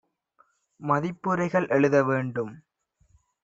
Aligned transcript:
மதிப்புரைகள் 0.81 1.67
எழுத 1.69 2.03
வேண்டும் 2.03 2.53